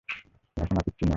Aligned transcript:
ও 0.57 0.61
এখন 0.63 0.75
আর 0.77 0.83
পিচ্চি 0.87 1.03
নয়! 1.03 1.09